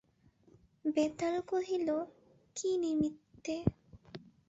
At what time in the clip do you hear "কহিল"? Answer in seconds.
1.51-1.87